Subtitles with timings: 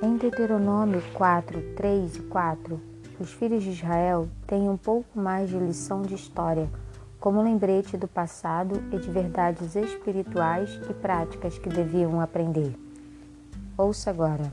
[0.00, 2.80] Em Deuteronômio 4, 3 e 4,
[3.18, 6.70] os filhos de Israel têm um pouco mais de lição de história,
[7.18, 12.78] como lembrete do passado e de verdades espirituais e práticas que deviam aprender.
[13.76, 14.52] Ouça agora.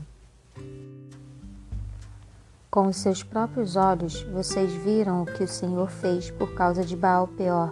[2.68, 6.96] Com os seus próprios olhos, vocês viram o que o Senhor fez por causa de
[6.96, 7.70] Baal Peor,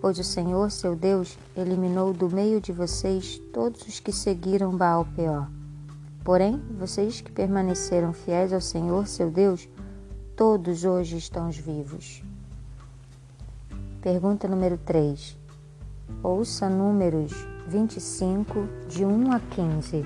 [0.00, 5.06] pois o Senhor, seu Deus, eliminou do meio de vocês todos os que seguiram Baal
[5.14, 5.48] Peor.
[6.24, 9.68] Porém, vocês que permaneceram fiéis ao Senhor, seu Deus,
[10.36, 12.22] todos hoje estão vivos.
[14.00, 15.36] Pergunta número 3.
[16.22, 17.32] Ouça números
[17.66, 20.04] 25, de 1 a 15.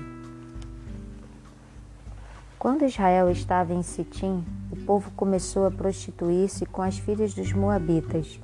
[2.59, 8.39] Quando Israel estava em Sitim, o povo começou a prostituir-se com as filhas dos Moabitas.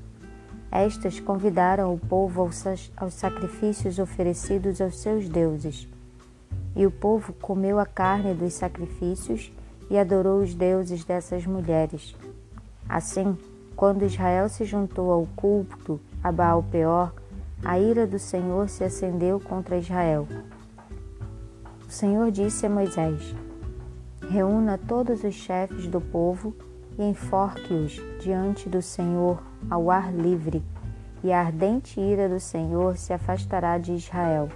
[0.72, 5.86] Estas convidaram o povo aos sacrifícios oferecidos aos seus deuses.
[6.74, 9.52] E o povo comeu a carne dos sacrifícios
[9.90, 12.16] e adorou os deuses dessas mulheres.
[12.88, 13.38] Assim,
[13.76, 17.14] quando Israel se juntou ao culto a Baal Peor,
[17.64, 20.26] a ira do Senhor se acendeu contra Israel.
[21.86, 23.36] O Senhor disse a Moisés:
[24.30, 26.56] Reúna todos os chefes do povo
[27.02, 30.64] e enforque-os diante do Senhor ao ar livre,
[31.24, 34.50] e a ardente ira do Senhor se afastará de Israel.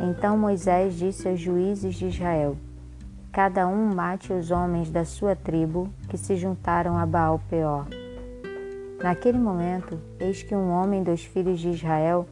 [0.00, 2.56] Então Moisés disse aos juízes de Israel:
[3.30, 7.86] Cada um mate os homens da sua tribo que se juntaram a Baal Peor.
[9.02, 12.26] Naquele momento, eis que um homem dos filhos de Israel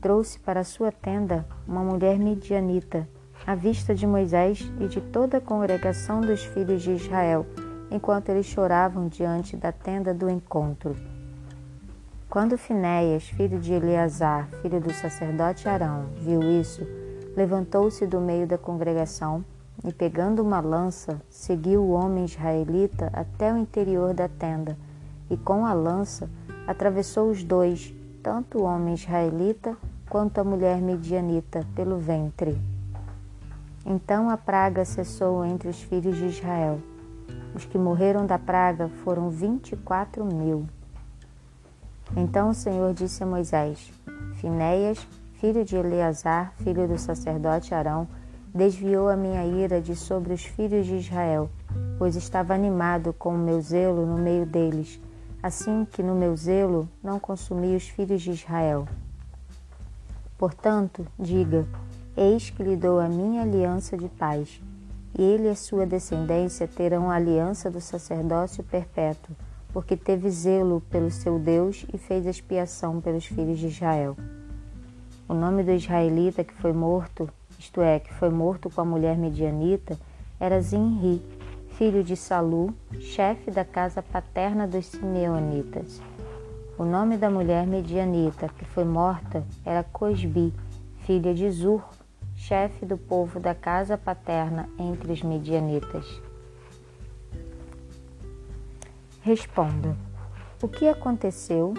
[0.00, 3.08] trouxe para sua tenda uma mulher midianita,
[3.44, 7.46] à vista de Moisés e de toda a congregação dos filhos de Israel,
[7.90, 10.96] enquanto eles choravam diante da tenda do encontro.
[12.28, 16.86] Quando Finéias, filho de Eleazar, filho do sacerdote Arão, viu isso,
[17.36, 19.44] levantou-se do meio da congregação
[19.84, 24.76] e, pegando uma lança, seguiu o homem israelita até o interior da tenda
[25.28, 26.30] e, com a lança,
[26.66, 27.92] atravessou os dois,
[28.22, 29.76] tanto o homem israelita
[30.08, 32.56] quanto a mulher medianita, pelo ventre.
[33.84, 36.78] Então a praga cessou entre os filhos de Israel.
[37.54, 40.66] Os que morreram da praga foram vinte e quatro mil.
[42.16, 43.92] Então o Senhor disse a Moisés:
[44.34, 48.08] Finéias, filho de Eleazar, filho do sacerdote Arão,
[48.54, 51.48] desviou a minha ira de sobre os filhos de Israel,
[51.98, 55.00] pois estava animado com o meu zelo no meio deles,
[55.42, 58.86] assim que no meu zelo não consumi os filhos de Israel.
[60.36, 61.66] Portanto, diga:
[62.16, 64.60] Eis que lhe dou a minha aliança de paz,
[65.16, 69.34] ele e sua descendência terão a aliança do sacerdócio perpétuo,
[69.72, 74.16] porque teve zelo pelo seu Deus e fez expiação pelos filhos de Israel.
[75.28, 77.28] O nome do israelita que foi morto,
[77.58, 79.98] isto é, que foi morto com a mulher medianita,
[80.38, 81.22] era Zinri,
[81.76, 86.00] filho de Salu, chefe da casa paterna dos Simeonitas.
[86.76, 90.52] O nome da mulher medianita que foi morta era Cosbi,
[91.04, 91.82] filha de Zur,
[92.40, 96.06] chefe do povo da casa paterna entre os medianitas.
[99.20, 99.94] Responda:
[100.62, 101.74] o que aconteceu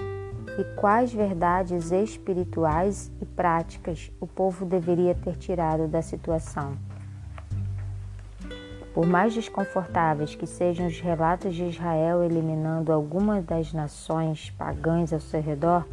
[0.59, 6.77] e quais verdades espirituais e práticas o povo deveria ter tirado da situação.
[8.93, 15.19] Por mais desconfortáveis que sejam os relatos de Israel eliminando algumas das nações pagãs ao
[15.19, 15.87] seu redor,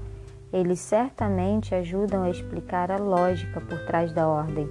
[0.53, 4.69] eles certamente ajudam a explicar a lógica por trás da ordem.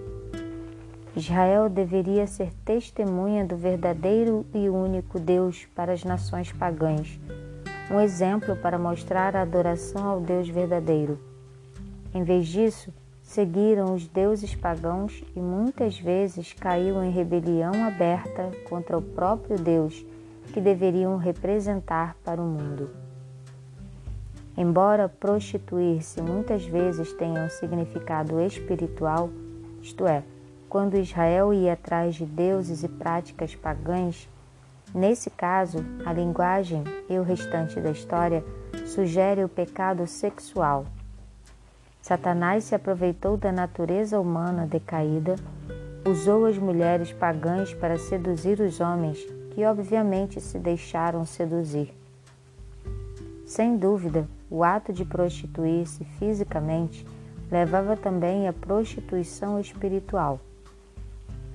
[1.16, 7.20] Israel deveria ser testemunha do verdadeiro e único Deus para as nações pagãs
[7.90, 11.20] um exemplo para mostrar a adoração ao Deus verdadeiro.
[12.14, 18.98] Em vez disso, seguiram os deuses pagãos e muitas vezes caíram em rebelião aberta contra
[18.98, 20.06] o próprio Deus
[20.54, 22.90] que deveriam representar para o mundo.
[24.58, 29.30] Embora prostituir-se muitas vezes tenha um significado espiritual,
[29.82, 30.24] isto é,
[30.68, 34.28] quando Israel ia atrás de deuses e práticas pagãs,
[34.94, 38.44] Nesse caso, a linguagem e o restante da história
[38.86, 40.86] sugere o pecado sexual.
[42.02, 45.36] Satanás se aproveitou da natureza humana decaída,
[46.06, 49.20] usou as mulheres pagãs para seduzir os homens,
[49.52, 51.97] que obviamente se deixaram seduzir.
[53.48, 57.08] Sem dúvida, o ato de prostituir-se fisicamente
[57.50, 60.42] levava também à prostituição espiritual.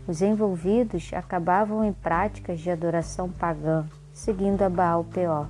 [0.09, 5.47] Os envolvidos acabavam em práticas de adoração pagã, seguindo a Baal Peor.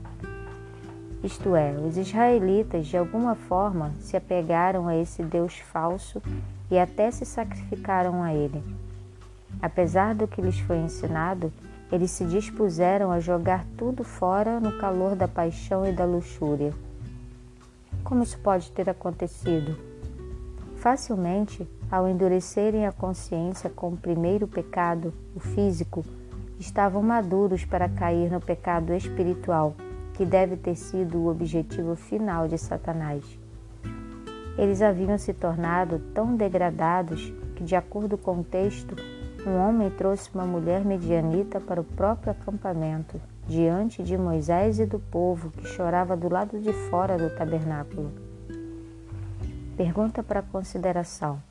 [1.22, 6.20] Isto é, os israelitas de alguma forma se apegaram a esse Deus falso
[6.68, 8.60] e até se sacrificaram a ele.
[9.62, 11.52] Apesar do que lhes foi ensinado,
[11.92, 16.72] eles se dispuseram a jogar tudo fora no calor da paixão e da luxúria.
[18.02, 19.76] Como isso pode ter acontecido?
[20.76, 26.02] Facilmente, ao endurecerem a consciência com o primeiro pecado, o físico,
[26.58, 29.74] estavam maduros para cair no pecado espiritual
[30.14, 33.22] que deve ter sido o objetivo final de Satanás.
[34.56, 38.96] Eles haviam se tornado tão degradados que, de acordo com o texto,
[39.46, 45.00] um homem trouxe uma mulher medianita para o próprio acampamento, diante de Moisés e do
[45.00, 48.12] povo que chorava do lado de fora do tabernáculo.
[49.76, 51.42] Pergunta para consideração: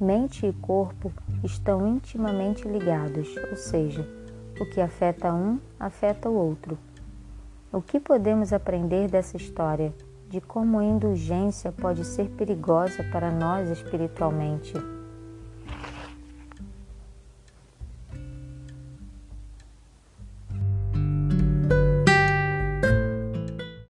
[0.00, 1.12] Mente e corpo
[1.44, 4.08] estão intimamente ligados, ou seja,
[4.58, 6.78] o que afeta um afeta o outro.
[7.70, 9.92] O que podemos aprender dessa história
[10.30, 14.72] de como a indulgência pode ser perigosa para nós espiritualmente?